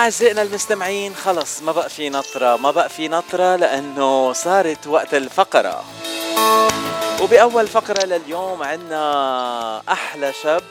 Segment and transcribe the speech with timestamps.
[0.00, 5.84] أعزائنا المستمعين خلص ما بقى في نطرة ما بقى في نطرة لأنه صارت وقت الفقرة.
[7.22, 10.62] وبأول فقرة لليوم عنا أحلى شاب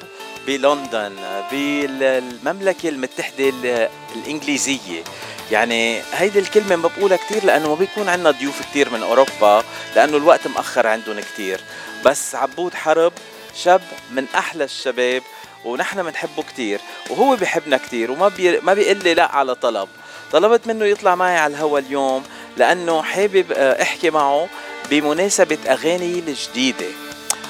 [0.48, 1.16] بلندن
[1.52, 5.04] بالمملكة المتحدة الإنجليزية.
[5.52, 9.64] يعني هيدي الكلمة ما بقولها كتير لأنه ما بيكون عنا ضيوف كتير من أوروبا
[9.96, 11.62] لأنه الوقت مأخر عندهم كتير.
[12.06, 13.14] بس عبود حرب
[13.56, 15.22] شاب من أحلى الشباب
[15.66, 19.88] ونحن بنحبه كتير وهو بيحبنا كتير وما بي ما بيقول لي لا على طلب.
[20.32, 22.24] طلبت منه يطلع معي على الهوا اليوم
[22.58, 24.48] لأنه حابب آه، أحكي معه
[24.90, 26.86] بمناسبة أغاني الجديدة.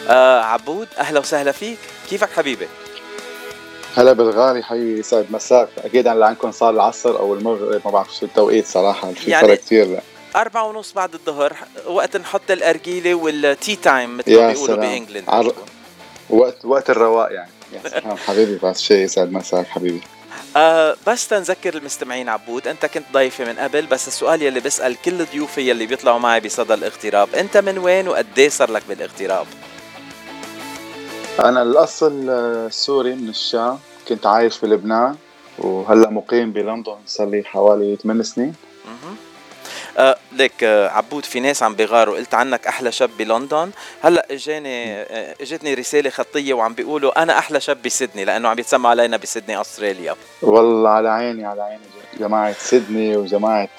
[0.09, 1.77] آه عبود أهلا وسهلا فيك.
[2.09, 2.67] كيفك حبيبي؟
[3.95, 5.69] هلا بالغالي حي يسعد مساك.
[5.77, 9.57] أكيد اللي عندكم صار العصر أو المغرب ما بعرف شو التوقيت صراحة في يعني فرق
[9.57, 10.01] كثير لا.
[10.35, 11.53] أربعة ونص بعد الظهر
[11.87, 15.23] وقت نحط الأرجيلة وال tea time مثل ما بيقولوا بإنجلند.
[15.27, 15.53] عر...
[16.29, 17.49] وقت وقت الرواق يعني.
[18.27, 20.01] حبيبي بعد شيء يسعد مساك حبيبي.
[20.55, 25.25] آه بس تنذكر المستمعين عبود أنت كنت ضيفي من قبل بس السؤال يلي بسال كل
[25.25, 29.45] ضيوفي يلي بيطلعوا معي بصدى الاغتراب أنت من وين وقد صار لك بالاغتراب؟
[31.39, 32.11] أنا الأصل
[32.71, 33.79] سوري من الشام.
[34.07, 35.15] كنت عايش في لبنان
[35.59, 38.49] وهلأ مقيم بلندن صار لي حوالي 8 سنين.
[38.49, 38.78] أه
[40.31, 42.17] ليك أه عبود في ناس عم بيغاروا.
[42.17, 43.71] قلت عنك أحلى شاب بلندن.
[44.03, 48.87] هلأ إجاني أه إجتني رسالة خطية وعم بيقولوا أنا أحلى شاب بسيدني لأنه عم يتسمى
[48.87, 50.15] علينا بسيدني أستراليا.
[50.41, 51.83] والله على عيني على عيني.
[52.19, 53.69] جماعة سيدني وجماعة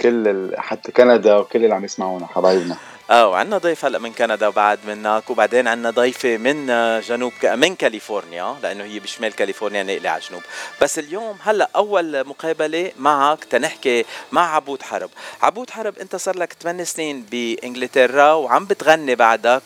[0.00, 2.76] كل حتى كندا وكل اللي عم يسمعونا حبايبنا.
[3.10, 6.66] آه وعندنا ضيف هلأ من كندا بعد منك وبعدين عندنا ضيفة من
[7.00, 10.42] جنوب من كاليفورنيا لأنه هي بشمال كاليفورنيا ناقله على الجنوب
[10.82, 15.10] بس اليوم هلأ أول مقابلة معك تنحكي مع عبود حرب.
[15.42, 19.62] عبود حرب أنت صار لك 8 سنين بإنجلترا وعم بتغني بعدك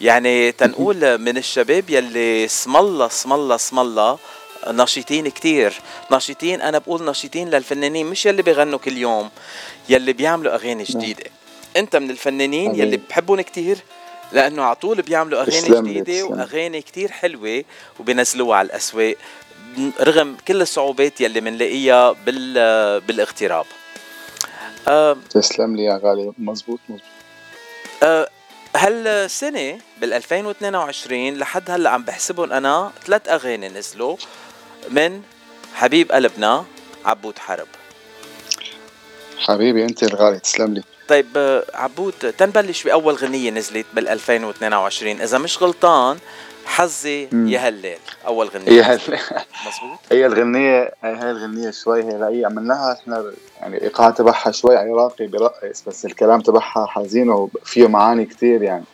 [0.00, 4.18] ويعني تنقول من الشباب يلي اسم الله اسم الله اسم الله
[4.66, 5.74] نشيطين كتير.
[6.12, 9.30] نشيطين أنا بقول نشيطين للفنانين مش يلي بيغنوا كل يوم
[9.88, 10.84] يلي بيعملوا أغاني نعم.
[10.84, 11.24] جديدة.
[11.76, 13.78] أنت من الفنانين يلي بحبهم كتير
[14.32, 17.64] لأنه على طول بيعملوا أغاني جديدة وأغاني كتير حلوة
[17.98, 19.16] وبينزلوها على الأسواق
[20.00, 23.66] رغم كل الصعوبات يلي بنلاقيها بال بالاغتراب.
[24.88, 26.32] أه تسلم لي يا غالي.
[26.38, 27.06] مزبوط مزبوط.
[28.02, 28.28] أه
[28.76, 34.16] هالسنة بال 2022 لحد هلأ عم بحسبهم أنا ثلاث أغاني نزلوا
[34.90, 35.22] من
[35.74, 36.64] حبيب قلبنا
[37.04, 37.68] عبود حرب.
[39.38, 40.38] حبيبي أنت الغالي.
[40.38, 40.82] تسلم لي.
[41.10, 46.18] طيب عبود تنبلش بأول غنية نزلت بال 2022 إذا مش غلطان
[46.64, 49.20] حظي يا هلال أول غنية يا هلال
[49.66, 55.26] مزبوط هي الغنية هي الغنية شوي هي هي عملناها إحنا يعني الايقاع تبعها شوي عراقي
[55.26, 58.84] برقص بس الكلام تبعها حزين وفيه معاني كتير يعني.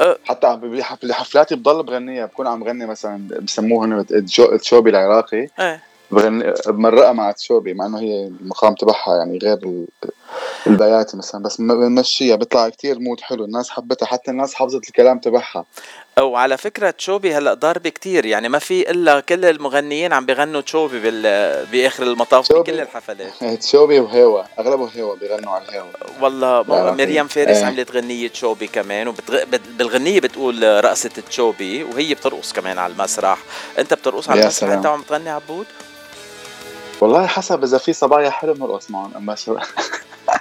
[0.00, 0.18] أه.
[0.24, 0.60] حتى
[1.02, 2.26] بحفلاتي بضل بغنيها.
[2.26, 4.06] بكون عم غني مثلا بسموه
[4.60, 5.48] تشوبي العراقي.
[5.58, 5.80] أه.
[6.10, 9.84] بغني بمرقها مع تشوبي مع إنه هي المقام تبعها يعني غير
[10.66, 15.64] البياتي مثلا بس بنمشيها بيطلع كتير مود حلو الناس حبتها حتى الناس حفظت الكلام تبعها.
[16.18, 20.60] أو على فكرة تشوبي هلأ ضاربة كتير يعني ما في إلا كل المغنيين عم بيغنوا
[20.60, 21.66] تشوبي بال...
[21.66, 23.44] بآخر المطاف بكل الحفلات.
[23.62, 27.64] تشوبي وهوا أغلبه هوا بيغنوا على الهوا والله ميريام فارس إيه.
[27.64, 33.38] عملت غنية تشوبي كمان وبالغنيه بتقول رقصة تشوبي وهي بترقص كمان على المسرح.
[33.78, 35.66] أنت بترقص على المسرح؟ أنت عم تغني عبود؟
[37.00, 39.56] والله حسب إذا في صبايا حلو بنرقص معهم أما شو؟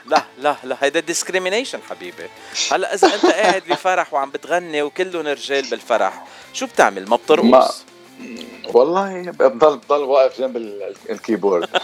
[0.06, 2.30] لا لا لا هيدا discrimination حبيبي.
[2.72, 7.70] هلأ إذا أنت قاعد بفرح وعم بتغني وكلهم رجال بالفرح شو بتعمل؟ ما بترقص؟ ما
[8.74, 10.58] والله بضل بضل واقف جنب
[11.10, 11.70] الكيبورد.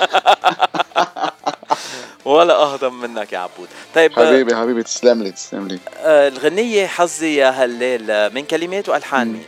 [2.26, 3.68] ولا أهضم منك يا عبود.
[3.96, 5.80] طيب حبيبي حبيبي تسلم لي تسلم لي.
[5.98, 9.46] آه الغنية حظي يا هلال من كلمات وألحان مين؟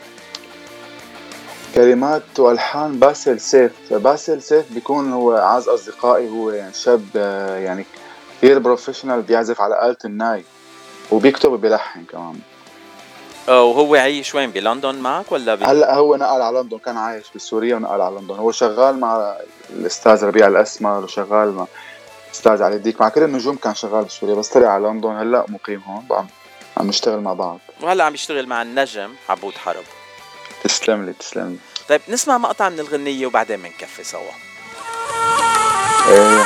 [1.76, 3.94] كلمات وألحان باسل سيف.
[3.94, 7.86] باسل سيف بيكون هو أعز أصدقائي هو يعني شاب آه، يعني
[8.38, 10.44] كثير professional بيعزف على آلة الناي
[11.12, 12.40] وبيكتب وبيلحن كمان.
[13.48, 15.66] وهو عايش وين؟ بلندن معك ولا بي...
[15.66, 18.36] هلأ هو نقل على لندن كان عايش بسوريا ونقل على لندن.
[18.36, 19.36] هو شغال مع
[19.70, 21.66] الأستاذ ربيع الأسمر وشغال مع
[22.28, 23.02] الاستاذ علي الديك.
[23.02, 25.10] مع كل النجوم كان شغال بسوريا بس طلع على لندن.
[25.10, 26.28] هلأ مقيم هون عم
[26.78, 27.60] عم نشتغل مع بعض.
[27.82, 29.84] وهلأ عم يشتغل مع النجم عبود حرب.
[30.64, 31.58] تسلم لي تسلم لي.
[31.90, 34.32] طيب نسمع مقطع من الغنية وبعدين بنكفي سوا.
[36.08, 36.44] إيه.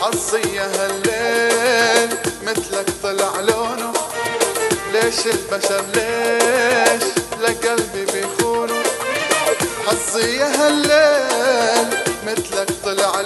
[0.00, 3.92] حظي يا هالليل مثلك طلع لونه.
[4.92, 7.17] ليش البشر ليش
[10.24, 13.20] يا هالليل مثلك طلع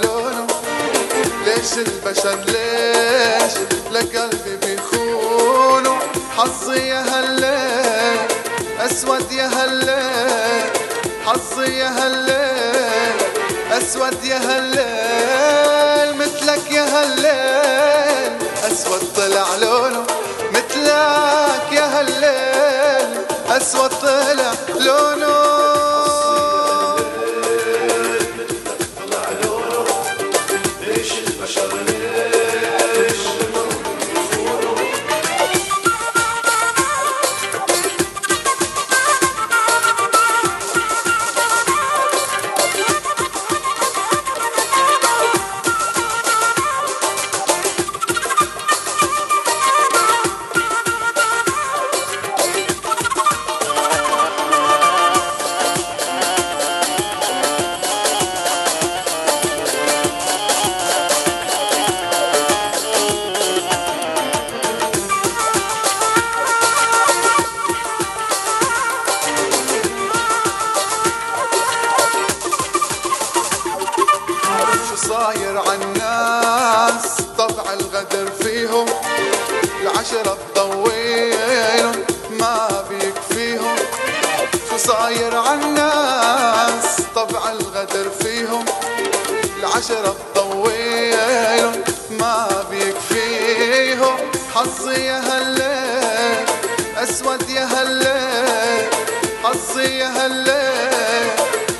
[1.45, 3.53] ليش البشر ليش
[3.93, 5.99] لقلبي بيخونوا
[6.37, 8.29] حظي يا هالليل
[8.81, 10.71] أسود يا هالليل.
[11.27, 13.17] حظي يا هالليل
[13.73, 16.17] أسود يا هالليل.
[16.17, 18.33] مثلك يا هالليل
[18.73, 20.05] أسود طلع لونه.
[20.53, 25.62] مثلك يا هالليل أسود طلع لونه.
[99.53, 101.31] حظي يا هالليل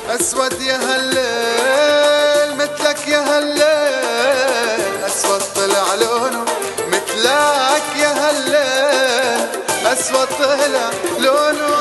[0.09, 6.45] أسود يا هالليل مثلك يا هالليل أسود طلع لونه
[6.87, 9.47] مثلك يا هالليل
[9.85, 10.89] أسود طلع
[11.19, 11.73] لونه.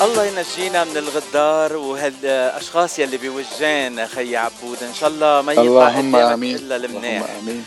[0.00, 4.82] الله ينجينا من الغدار وهالاشخاص يلي بوجهين خي عبود.
[4.82, 6.56] إن شاء الله ما يطلع قدامك آمين.
[6.56, 7.22] إلا المنيح.
[7.22, 7.66] اللهم آمين.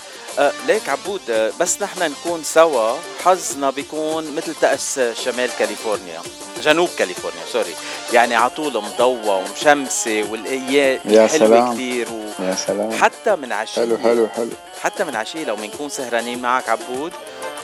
[0.67, 2.93] ليك عبود آه، بس نحن نكون سوا
[3.25, 6.21] حظنا بيكون مثل تأس شمال كاليفورنيا
[6.63, 7.75] جنوب كاليفورنيا سوري.
[8.13, 11.73] يعني على طول مضوى ومشمسة والأيام يا حلوة سلام.
[11.73, 12.07] كثير
[12.39, 12.87] يا سلام.
[12.89, 13.81] وحتى من عشية.
[13.81, 14.49] حلو حلو حلو.
[14.83, 17.11] حتى من عشية لو بنكون سهرانين معك عبود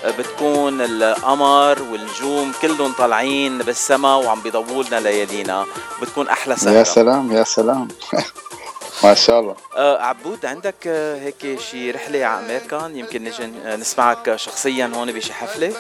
[0.06, 5.66] آه، بتكون القمر والنجوم كلهم طالعين بالسما وعم بيضووا لنا ليالينا
[6.02, 6.74] بتكون أحلى سهرة.
[6.78, 7.88] يا سلام يا سلام.
[9.04, 9.56] ما شاء الله.
[9.78, 15.12] آه عبود عندك آه هيك شي رحلة على أمريكا؟ يمكن نجي آه، نسمعك شخصيا هون
[15.12, 15.74] بشي حفلة؟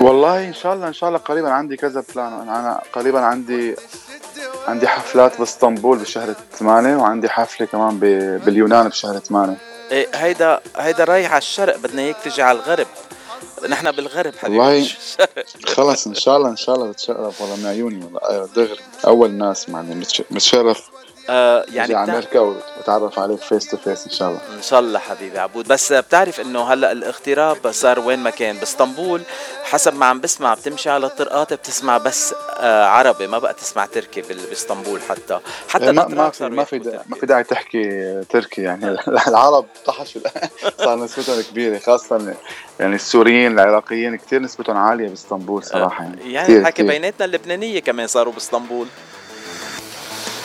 [0.00, 3.76] والله إن شاء الله إن شاء الله قريبا عندي كذا بلان أنا قريبا عندي
[4.68, 7.98] عندي حفلات بإسطنبول بشهر 8 وعندي حفلة كمان
[8.44, 9.56] باليونان بشهر 8
[9.90, 12.86] إيه هيدا هيدا رايح على الشرق بدنا إياك تجي على الغرب.
[13.68, 14.58] نحن بالغرب حبيبي.
[14.58, 14.88] والله.
[15.76, 18.20] خلص إن شاء الله إن شاء الله بتشرف والله من عيوني والله.
[18.30, 20.90] أيوة دغري أول ناس يعني بتش- بتشرف
[21.30, 22.12] آه يعني يعني على بتا...
[22.12, 22.40] أمريكا
[22.80, 24.40] وتعرف عليك face to face إن شاء الله.
[24.56, 25.68] إن شاء الله حبيبي عبود.
[25.68, 29.22] بس بتعرف إنه هلأ الاغتراب صار وين ما كان باسطنبول
[29.64, 34.22] حسب ما عم بسمع بتمشي على الطرقات بتسمع بس آه عربي ما بقى تسمع تركي
[34.22, 35.40] باسطنبول حتى.
[35.68, 37.00] حتى إيه، ما ما في ما في.
[37.06, 38.96] ما في داعي تحكي تركي يعني.
[39.28, 40.20] العرب طحشوا.
[40.84, 42.34] صار نسبتهم كبيرة خاصة
[42.80, 46.32] يعني السوريين العراقيين كثير نسبتهم عالية باسطنبول صراحة يعني.
[46.32, 46.82] يعني الحكي.
[46.82, 48.86] بيناتنا اللبنانية كمان صاروا باسطنبول.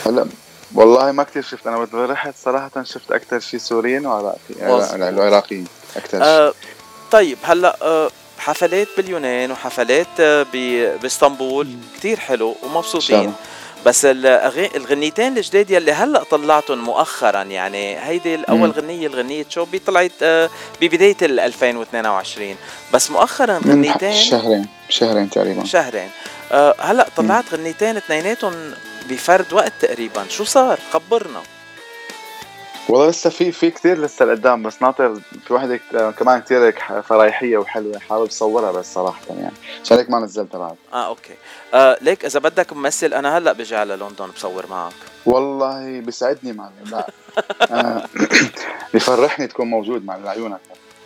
[0.06, 0.28] هلأ
[0.76, 1.68] والله ما كثير شفت.
[1.68, 4.38] أنا وقت رحت صراحة شفت أكثر شيء سوريين وعراقي.
[4.62, 4.94] مظبوط.
[4.94, 6.54] العراقيين أكثر شيء آه
[7.12, 8.10] طيب هلأ آه
[8.40, 10.46] حفلات باليونان وحفلات آه
[11.02, 11.68] بإسطنبول.
[11.98, 13.34] كتير حلو شاء ومبسوطين.
[13.86, 14.06] بس.
[14.76, 18.72] الغنيتين الجداد يلي هلأ طلعتهم مؤخرا يعني هيدي الأول مم.
[18.72, 20.50] غنية الغنية شوبي طلعت آه
[20.82, 22.56] ببداية ال 2022
[22.94, 25.66] بس مؤخرا غنيتين شهرين شهرين تقريبا.
[25.66, 26.10] شهرين.
[26.52, 28.54] آه هلأ طلعت غنيتين اثنيناتهم
[29.10, 30.26] بفرد وقت تقريبا.
[30.30, 31.42] شو صار؟ خبرنا.
[32.90, 36.80] والله لسه في في كثير لسه لقدام بس ناطر في وحده كت- كمان كثير هيك
[37.10, 38.00] فرايحية وحلوة.
[38.00, 39.52] حابب صورها بس صراحة يعني.
[39.84, 40.76] عشان هيك ما نزلتها بعد.
[40.94, 41.34] آه أوكي.
[41.74, 44.94] آه ليك إذا بدك ممثل أنا هلأ بجي على لندن بصور معك.
[45.26, 47.08] والله بيسعدني معلم لا
[47.72, 48.08] أنا
[48.94, 50.60] بيفرحني تكون موجود مع عيونك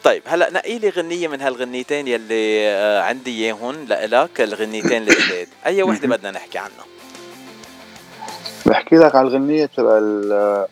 [0.04, 5.84] طيب هلأ نقي لي غنية من هالغنيتين يلي آه عندي اياهم لإلك الغنيتين الجداد أي
[5.92, 6.08] وحدة.
[6.08, 6.86] بدنا نحكي عنها
[8.66, 10.68] بحكي لك على الغنية تبع ال-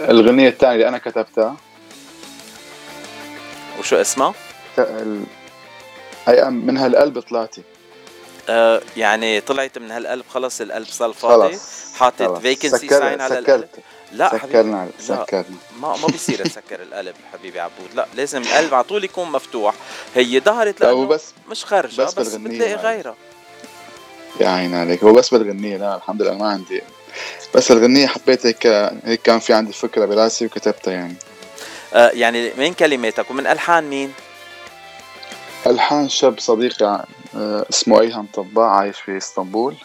[0.00, 1.56] الغنية الثانية اللي أنا كتبتها.
[3.78, 4.34] وشو اسمها؟
[6.26, 7.62] هي من هالقلب طلعتي.
[8.48, 11.58] آه يعني طلعت من هالقلب خلص القلب صار فاضي.
[11.98, 13.44] حاطط سكر- sign على القلب.
[13.44, 13.84] سكرت.
[14.12, 15.16] لا سكرنا لا.
[15.24, 15.56] سكرنا.
[15.80, 17.94] ما ما بيصير تسكر القلب حبيبي عبود.
[17.94, 19.74] لا لازم القلب على طول يكون مفتوح.
[20.14, 22.74] هي ظهرت لا لأنه وبس مش خارجه بس بس, بتلاقي.
[22.74, 23.14] غيرها.
[24.40, 25.04] يا عين عليك.
[25.04, 26.82] هو بس بالغنية لا الحمد لله ما عندي.
[27.54, 28.66] بس الغنية حبيت هيك
[29.04, 31.16] هيك كان في عندي فكرة براسي وكتبتها يعني.
[31.94, 34.12] آه يعني من كلماتك؟ ومن ألحان مين؟
[35.66, 37.04] ألحان شاب صديقي
[37.36, 39.76] آه اسمه ايهم طباع عايش في إسطنبول.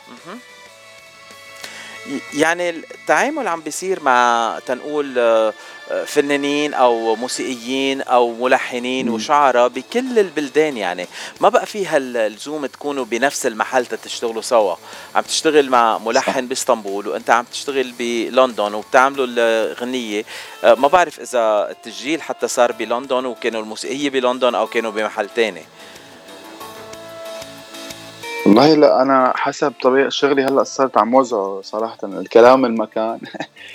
[2.34, 5.54] يعني التعامل عم بيصير مع تنقول آه،
[6.06, 11.08] فنانين أو موسيقيين أو ملحنين وشعراء بكل البلدان يعني.
[11.42, 14.76] ما بقى فيها اللزوم تكونوا بنفس المحل تشتغلوا سوا.
[15.16, 20.26] عم تشتغل مع ملحن بإسطنبول وأنت عم تشتغل بلندن وبتعملوا الغنية.
[20.64, 25.64] آه، ما بعرف إذا التسجيل حتى صار بلندن وكانوا الموسيقية بلندن أو كانوا بمحل تاني.
[28.46, 33.20] والله لا أنا حسب طبيعة شغلي هلأ صرت عم وزعه صراحة الكلام المكان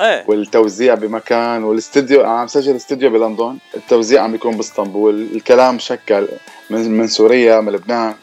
[0.00, 0.24] إيه.
[0.28, 6.28] والتوزيع بمكان والاستديو عم سجل استديو بلندن التوزيع عم بيكون باسطنبول الكلام شكل
[6.70, 8.14] من من سوريا من لبنان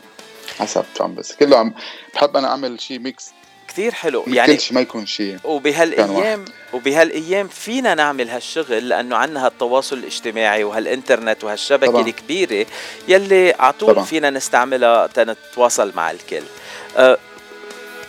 [0.60, 1.74] حسب شو عم بس كله عم
[2.14, 3.32] بحب أنا أعمل شيء mix
[3.80, 4.24] كثير حلو.
[4.28, 5.38] يعني كل شيء ما يكون شيء.
[5.44, 12.02] وبهالايام وبهالأيام فينا نعمل هالشغل لأنه عندنا هالتواصل الاجتماعي وهالإنترنت وهالشبكة طبعا.
[12.02, 12.66] الكبيرة
[13.08, 16.44] يلي على طول فينا نستعملها تنتواصل مع الكل.
[16.98, 17.18] أه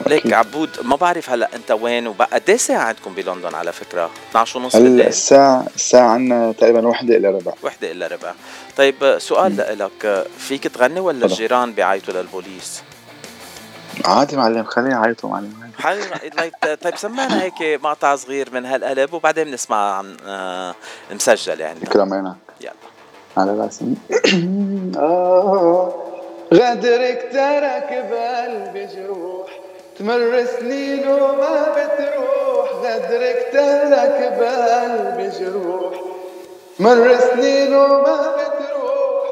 [0.06, 4.58] ليك عبود ما بعرف هلأ أنت وين وبقى قد ساعة عندكم بلندن على فكرة؟ 12
[4.58, 5.06] ونص بالليل.
[5.06, 7.52] الساعة الساعة عندنا تقريبا وحده الا ربع.
[7.62, 8.32] وحده الا ربع.
[8.76, 10.26] طيب سؤال لك.
[10.38, 12.82] فيك تغني ولا الجيران بيعيطوا للبوليس؟
[14.04, 15.71] عادي معلم خلينا نعيطوا معلم.
[16.83, 20.75] طيب سمعنا هيك مقطع صغير من هالقلب وبعدين بنسمع عن آه
[21.11, 21.80] مسجل يعني.
[21.80, 22.73] كلام عينك يلا.
[23.37, 23.85] على راسي.
[24.97, 25.95] آه
[26.54, 29.61] غدرك ترك بقلبي جروح.
[29.99, 32.71] تمر سنين وما بتروح.
[32.83, 35.95] غدرك ترك بقلبي جروح.
[36.78, 39.25] تمر سنين وما بتروح.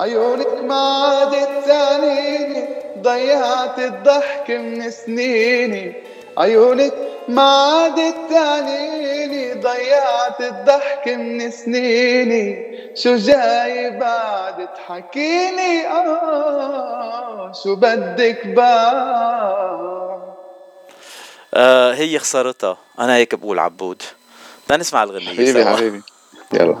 [0.00, 2.83] عيونك ما عادت تعنيني.
[3.04, 5.94] ضيعت الضحك من سنيني.
[6.38, 6.94] عيونك
[7.28, 9.54] ما عادت تعنيني.
[9.54, 12.74] ضيعت الضحك من سنيني.
[12.96, 20.20] شو جاي بعد تحكيني؟ آه شو بدك بعد؟
[21.54, 22.76] آه هي خسارتها.
[22.98, 24.02] أنا هيك بقول عبود.
[24.68, 26.02] تنسمع الغنية حبيبي حبيبي.
[26.52, 26.76] يلا.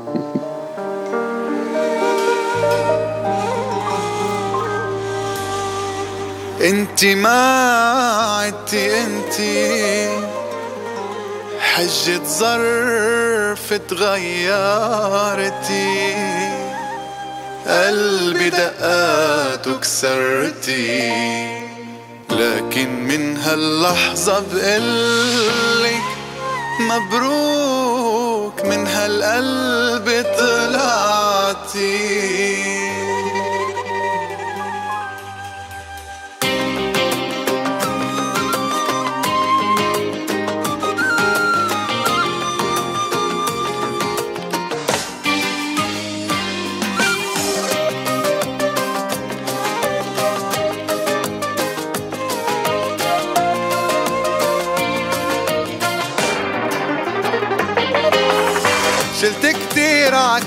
[6.64, 9.34] انت ما عدتي انت.
[11.60, 14.94] حجة ظرف تغيرتي.
[17.66, 21.12] قلبي دقات كسرتي
[22.30, 26.02] لكن من هاللحظة بقلك
[26.80, 31.94] مبروك من هالقلب طلعتي.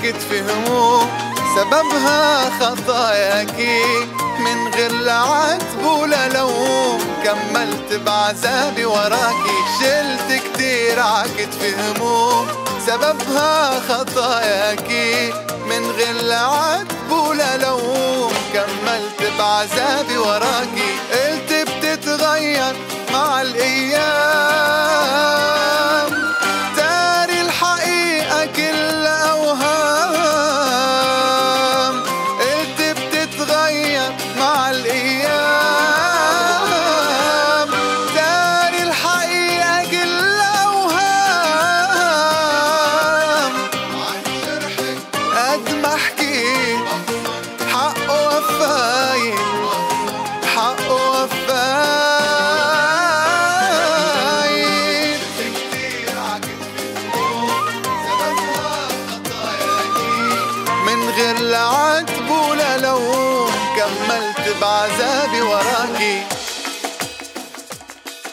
[0.08, 1.08] كتير عكتفي هموم
[1.56, 3.82] سببها خطاياكي
[4.38, 12.46] من غير لا عتب ولا لوم كملت بعذابي وراكي شلت كتير عكتفي هموم
[12.86, 15.32] سببها خطاياكي
[15.66, 22.74] من غير لا عتب ولا لوم كملت بعذابي وراكي قلت بتتغير
[23.12, 24.37] مع الأيام.
[61.48, 66.22] من غير لا عتب ولا لوم كملت بعذابي وراكي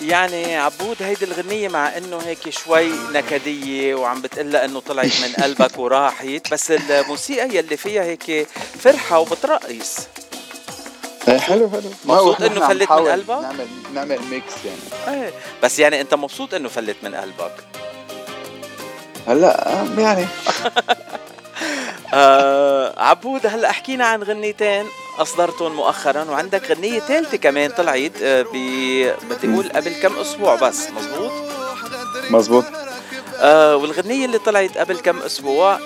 [0.02, 5.78] يعني عبود هيدي الغنية مع إنه هيك شوي نكدية وعم بتقلها إنه طلعت من قلبك
[5.80, 8.48] وراحت بس الموسيقى يلي فيها هيك
[8.80, 9.98] فرحة وبترقص.
[11.28, 11.90] إيه حلو حلو.
[12.06, 15.18] مبسوط إنه فلت من قلبك؟ نعمل نعمل mix يعني.
[15.24, 17.54] إيه بس يعني أنت مبسوط إنه فلت من قلبك؟
[19.28, 20.28] هلأ يعني.
[22.16, 24.86] آه عبود هلا حكينا عن غنيتين
[25.18, 28.48] أصدرتهم مؤخرا وعندك غنية ثالثة كمان طلعت آه، ب
[29.30, 31.32] بدي أقول قبل كم أسبوع بس مزبوط
[32.30, 32.66] مزبوط
[33.40, 35.80] آه والغنية اللي طلعت قبل كم أسبوع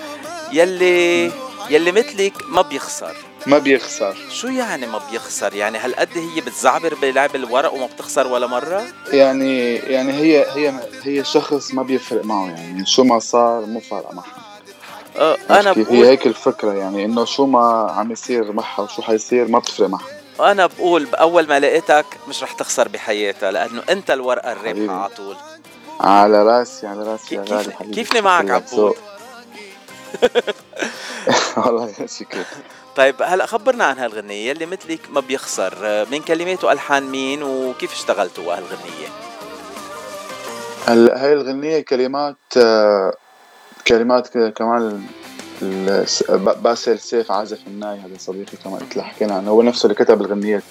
[0.51, 1.31] يلي
[1.69, 3.15] يلي مثلك ما بيخسر.
[3.47, 4.17] ما بيخسر.
[4.31, 9.75] شو يعني ما بيخسر؟ يعني هالقد هي بتزعبر بلعب الورق وما بتخسر ولا مرة؟ يعني
[9.75, 14.38] يعني هي هي هي شخص ما بيفرق معه يعني شو ما صار مو فارقة معها
[15.19, 19.01] آه أنا كيف هي بقول هيك الفكرة يعني إنه شو ما عم يصير معها وشو
[19.01, 20.05] حيصير ما بتفرق معها.
[20.39, 24.71] أنا بقول بأول ما لقيتك مش رح تخسر بحياتها لأنه أنت الورقة حبيبي.
[24.71, 25.35] الرابحة على طول.
[25.99, 27.95] على راسي على راسي يا غالي حبيبي.
[27.95, 28.95] كيفني معك عبود؟
[31.57, 32.43] والله شكرا.
[32.95, 35.73] طيب هلا خبرنا عن هالغنية اللي مثلك ما بيخسر.
[35.83, 39.07] آه، من كلمات والحان مين وكيف اشتغلتوا هالغنية؟
[40.87, 43.13] هلا هاي الغنية كلمات آه،
[43.89, 45.03] كلمات كمان
[46.37, 49.51] باسل سيف عازف الناي هذا صديقي كمان قلت له حكينا عنه.
[49.51, 50.63] هو نفسه اللي كتب الغنية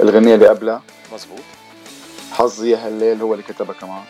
[0.00, 0.82] الغنية اللي قبلها.
[1.14, 1.40] مزبوط
[2.32, 4.02] حظي يا هالليل هو اللي كتبها كمان.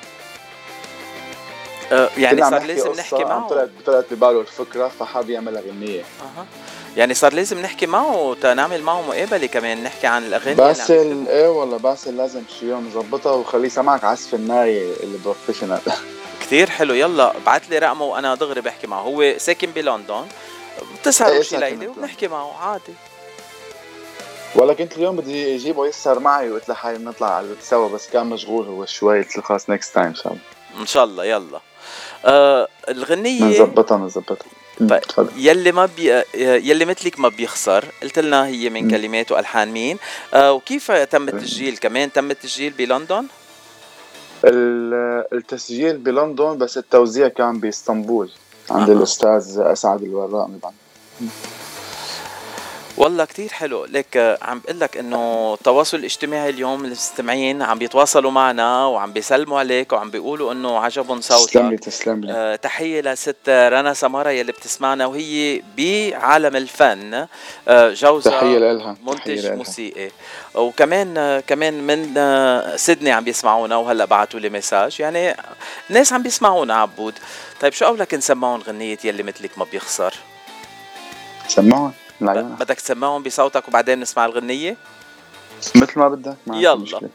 [1.93, 3.49] آه يعني صار لازم نحكي معه.
[3.49, 6.47] طلعت طلعت بباله الفكرة فحاب يعملها غنية أها.
[6.97, 11.27] يعني صار لازم نحكي معه تنعمل معه مقابلة كمان نحكي عن الأغاني اللي عم باسل
[11.29, 15.19] إيه والله باسل لازم شي يوم نظبطها وخليه يسمعك عزف الناي اللي
[16.47, 16.71] كتير.
[16.71, 19.01] حلو يلا ابعت لي رقمه وأنا دغري بحكي معه.
[19.01, 20.27] هو ساكن بلندن.
[21.01, 21.89] بتسهروا إيه، شي ليله.
[21.89, 22.95] وبنحكي معه عادي.
[24.55, 28.27] ولا كنت اليوم بدي أجيبه يسهر معي وقلت له حي بنطلع على سوا بس كان
[28.27, 29.19] مشغول هو شوي.
[29.19, 30.41] قلت له خلاص next time إن شاء الله.
[30.81, 31.61] إن شاء الله يلا.
[32.25, 34.11] آه بنظبطها
[34.81, 35.01] طيب.
[35.01, 35.31] تفضل.
[35.37, 37.85] يلي ما بي يلي مثلك ما بيخسر.
[38.03, 38.91] قلت لنا هي من.
[38.91, 39.99] كلمات وألحان مين.
[40.35, 43.27] آه وكيف تم التسجيل كمان؟ تم التسجيل بلندن؟
[44.47, 48.31] التسجيل بلندن بس التوزيع كان بإسطنبول
[48.71, 48.99] عند أها.
[48.99, 50.51] الأستاذ اسعد الوراء
[52.97, 53.85] والله كتير حلو.
[53.85, 59.59] ليك آه، عم بقول لك إنه التواصل الاجتماعي اليوم المستمعين عم بيتواصلوا معنا وعم بيسلموا
[59.59, 61.37] عليك وعم بيقولوا إنه عجبهم تسلم
[61.71, 62.33] لي صوتك تسلم لي.
[62.33, 67.27] آه، تحية لست رنا سمارة يلي بتسمعنا وهي بعالم الفن.
[67.69, 70.11] آه، جوزها تحية لها منتج تحية موسيقي.
[70.55, 75.01] وكمان آه، كمان من آه، سيدني عم بيسمعونا وهلأ بعتوا لي مساج.
[75.01, 75.37] يعني
[75.89, 77.15] ناس عم بيسمعونا عبود.
[77.61, 80.15] طيب شو قولك نسمعهم غنية يلي مثلك ما بيخسر؟
[81.49, 84.77] سمعون العيون بدك تسمعهم بصوتك وبعدين نسمع الغنية
[85.75, 86.75] مثل ما بدك ما يلا.
[86.75, 87.09] مشكلة.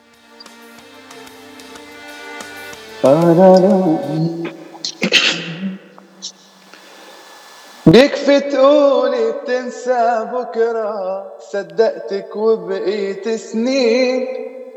[7.86, 14.28] بيكفي تقولي بتنسى بكرة صدقتك وبقيت سنين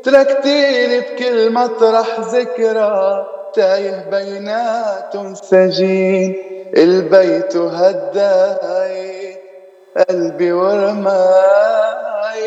[0.03, 6.35] تركتيلي بكل مطرح ذكرى تايه بيناتهم سجين
[6.77, 9.04] البيت هداي
[9.97, 12.45] قلبي ورماي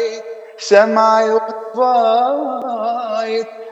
[0.57, 2.67] شمعي وطفايت.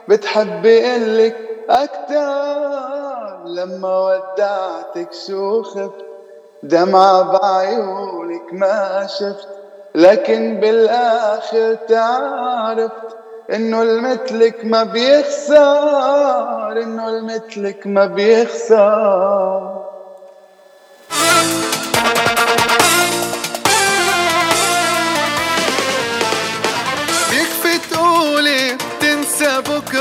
[0.07, 1.35] بتحبي قلك
[1.69, 6.05] أكتر لما ودعتك شو خفت.
[6.63, 9.47] دمعة بعيونك ما شفت
[9.95, 13.17] لكن بالآخر تعرفت
[13.53, 19.86] إنه المثلك ما بيخسر إنه المثلك ما بيخسر.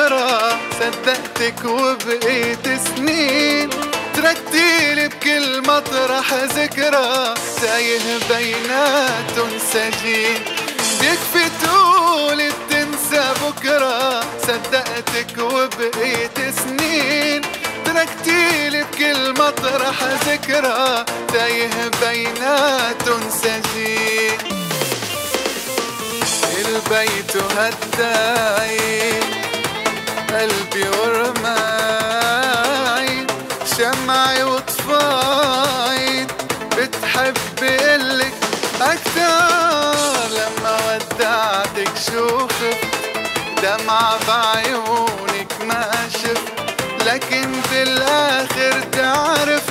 [0.07, 3.71] بكرة صدقتك وبقيت سنين.
[4.14, 10.38] تركتيلي بكل مطرح ذكرى تايه بيناتهم سجين
[11.01, 17.42] بيكفي تقولي بتنسى بكرة صدقتك وبقيت سنين.
[17.85, 19.95] تركتيلي بكل مطرح
[20.29, 24.38] ذكرى تايه بيناتهم سجين
[26.66, 29.21] البيت هداي
[30.31, 32.07] قلبي ورماي
[33.77, 36.27] شمعي وطفاي
[36.77, 38.35] بتحب قلك
[38.81, 40.27] أكتر.
[40.37, 42.83] لما ودعتك شو خفت
[43.62, 46.49] دمعة بعيونك ما شفت.
[47.07, 49.71] لكن بالآخر تعرفت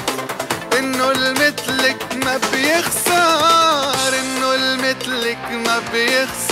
[0.80, 6.45] إنه المثلك ما بيخسر إنه المثلك ما بيخسر.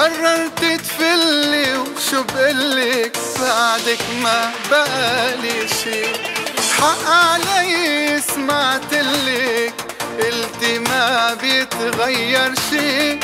[0.00, 6.04] قررت تفلي وشو بقلك بعدك ما بقالي شي.
[6.78, 9.74] حق علي سمعتلك
[10.20, 13.18] قلتي ما بيتغير شي.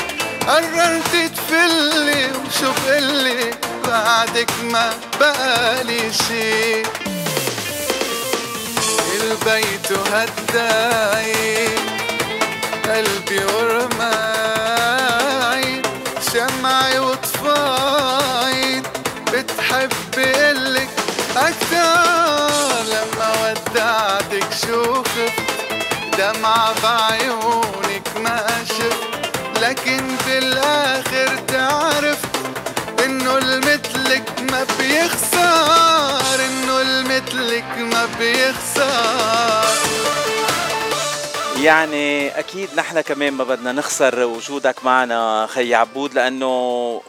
[0.47, 6.83] قررت تفلي وشو بقلك بعدك ما بقالي شي.
[9.21, 11.69] البيت هداي
[12.85, 13.39] قلبي
[26.83, 29.07] بعيونك ما شفت
[29.61, 32.35] لكن بالآخر تعرفت
[33.05, 39.67] إنه المثلك ما بيخسر إنه المثلك ما بيخسر.
[41.63, 47.01] يعني أكيد نحن كمان ما بدنا نخسر وجودك معنا خي عبود لأنه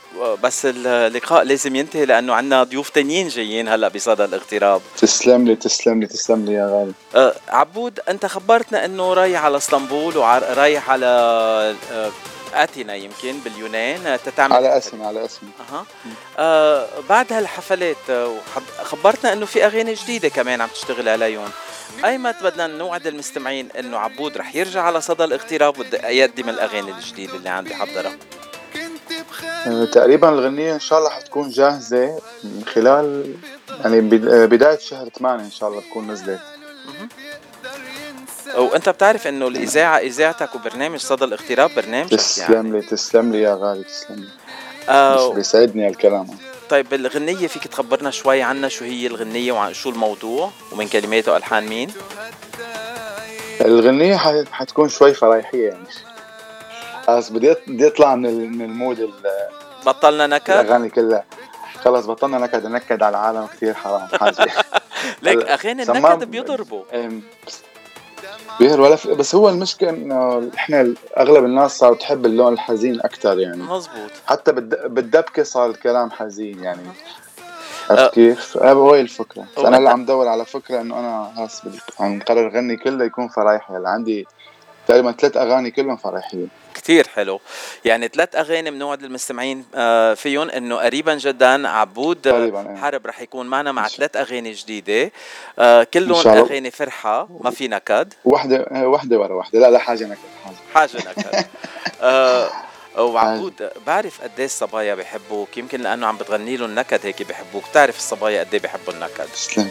[0.42, 4.80] بس اللقاء لازم ينتهي لأنه عندنا ضيوف تانيين جايين هلأ بصدى الاغتراب.
[4.98, 6.92] تسلم لي تسلم لي تسلم لي يا غالي.
[7.14, 11.06] أه عبود أنت خبرتنا إنه رايح على إسطنبول ورايح على
[11.92, 12.10] أه
[12.54, 15.84] اتينا يمكن باليونان تتعمل على اسمي على اسمي أها.
[16.38, 17.96] آه بعد هالحفلات
[18.82, 21.48] خبرتنا إنه في أغاني جديدة كمان عم تشتغل عليهم.
[22.04, 27.48] ايمت بدنا نوعد المستمعين إنه عبود رح يرجع على صدى الاغتراب ويقدم الأغاني الجديدة اللي
[27.48, 28.16] عندي حضرها.
[29.66, 33.34] آه، تقريبا الغنية إن شاء الله حتكون جاهزة من خلال
[33.84, 36.40] يعني آه، بداية شهر 8 إن شاء الله تكون نزلت.
[38.56, 42.70] وأنت بتعرف إنه الإذاعة إذاعتك وبرنامج صدى الاغتراب برنامج تسلم يعني.
[42.70, 44.28] لي تسلم لي يا غالي تسلم لي.
[44.88, 46.26] آه بيسعدني هالكلام.
[46.68, 51.66] طيب الغنية فيك تخبرنا شوي عنها شو هي الغنية وعن شو الموضوع؟ ومن كلمات وألحان
[51.66, 51.90] مين؟
[53.60, 54.16] الغنية
[54.52, 55.86] حتكون شوي فرايحية يعني.
[57.06, 59.10] خلاص بدي بدي أطلع من من المود
[59.86, 61.24] بطلنا نكد؟ الأغاني كلها.
[61.84, 62.66] خلص بطلنا نكد.
[62.66, 64.52] نكد على العالم كثير حرام حاجة.
[65.22, 66.82] ليك أغاني النكد بيضربوا.
[68.60, 73.62] بيهر ولا بس هو المشكلة إنه إحنا أغلب الناس صاروا تحب اللون الحزين أكثر يعني.
[73.62, 76.82] مزبوط حتى بالدبكة صار الكلام حزين يعني.
[77.90, 81.62] عرفت أه كيف؟ هو هي الفكرة أنا اللي عم دور على فكرة إنه أنا هاس
[82.00, 84.26] عم قرر غني كله يكون فرايحي هلا عندي
[84.88, 87.40] تقريبا ثلاث أغاني كلهم فرايحيين كتير حلو.
[87.84, 93.46] يعني ثلاث أغاني بنوعد المستمعين آه، فيهم إنه قريبا جدا عبود قريبا حرب رح يكون
[93.46, 95.12] معنا مع ثلاث أغاني جديدة.
[95.58, 98.14] آه، كلهم أغاني فرحة ما في نكد.
[98.24, 99.58] وحدة وحدة ورا وحدة.
[99.58, 100.18] لا لا حاجة نكد
[100.74, 101.46] حاجة حاجة نكد.
[102.02, 102.48] آه،
[102.98, 107.64] وعبود بعرف قد إيه الصبايا بحبوك؟ يمكن لأنه عم بتغني لهم نكد هيك بحبوك.
[107.70, 109.70] بتعرف الصبايا قد إيه بحبوا النكد؟ تسلم.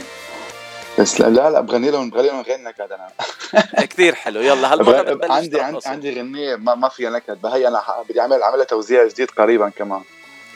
[0.99, 3.07] بس لا لا, لا بغني لهم بغني لهم غير نكد أنا.
[3.89, 4.41] كثير حلو.
[4.41, 8.43] يلا هالمره بتبلش عندي عندي, عندي غنية ما, ما فيها نكد بهي أنا بدي أعمل
[8.43, 10.01] عملها توزيع جديد قريبا كمان.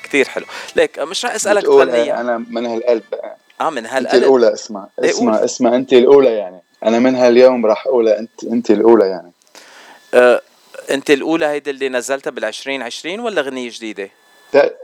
[0.03, 0.45] كثير حلو.
[0.75, 3.03] ليك مش رح أسألك تغنيها أنا من هالقلب.
[3.61, 4.05] آه من هالقلب.
[4.07, 6.61] أنت الأولى اسمع اسمع إيه اسمع أنت الأولى يعني.
[6.85, 9.31] أنا من هاليوم راح اقولها أنت أنت الأولى يعني.
[10.13, 10.41] أه
[10.91, 14.09] أنت الأولى هيدي اللي نزلتها بال 2020 ولا غنية جديدة؟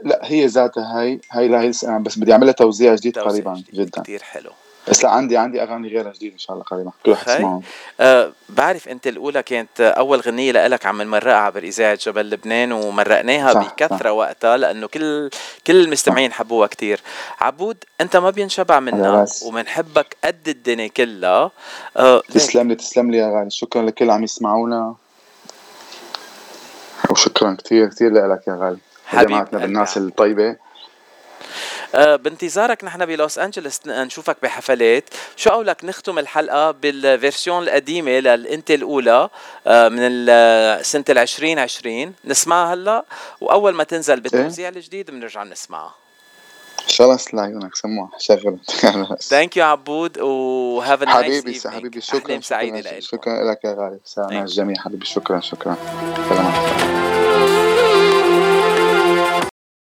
[0.02, 3.86] لا هي ذاتها هي هي لا هي بس بدي أعملها توزيع جديد توزيع قريبا جديد.
[3.86, 4.02] جدا.
[4.02, 4.50] كثير حلو.
[4.90, 6.90] بس لا عندي عندي أغاني غيرها جديدة إن شاء الله قريبا.
[7.06, 7.62] كل رح تسمعهم
[8.00, 13.52] أه بعرف أنت الأولى كانت أول غنية لك عم نمرقها عبر إذاعة جبل لبنان ومرقناها
[13.52, 15.30] بكثرة وقتها لأنه كل
[15.66, 17.00] كل المستمعين حبوها كثير
[17.40, 21.50] عبود أنت ما بينشبع منا ومنحبك قد الدنيا كلها.
[21.96, 23.50] أه تسلم لي تسلم لي يا غالي.
[23.50, 24.94] شكرا لكل عم يسمعونا.
[27.10, 28.78] وشكرا كثير كثير لك يا غالي.
[29.06, 30.67] حبيبنا بالناس الطيبة.
[31.94, 35.04] بانتظارك نحن بلوس انجلوس نشوفك بحفلات.
[35.36, 39.28] شو قولك نختم الحلقة بال version القديمة للانت الأولى
[39.66, 39.98] آه، من
[40.82, 43.04] سنة ال 2020 نسمعها هلا
[43.40, 45.94] وأول ما تنزل بالتوزيع الجديد بنرجع نسمعها.
[46.82, 48.10] إن شاء الله يسلم عيونك سموها.
[48.18, 48.58] شغل
[49.20, 53.98] thank you عبود و have nice حبيبي حبيبي شكرا لك شكرا لك يا غالي.
[54.04, 55.76] سلام الجميع حبيبي شكرا شكرا.
[56.28, 57.17] سلام